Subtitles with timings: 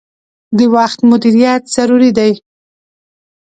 [0.57, 2.31] د وخت مدیریت ضروری دي.